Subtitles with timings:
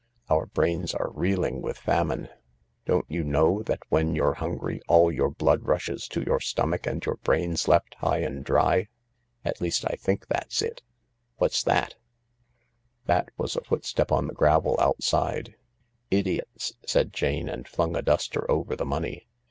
[0.31, 2.27] Our brains are reeling with famine.
[2.87, 7.17] Don't you know when you're hungry all your blood rushes to your stomach and your
[7.17, 8.87] brain's left high and dry?
[9.45, 10.81] At least, I think that's it.
[11.37, 11.97] What's that?"
[13.07, 15.53] 94 THE LARK" That" was a footstep on the gravel outside."
[16.19, 19.27] Idiots 1" said Jane, and flung a duster over the money.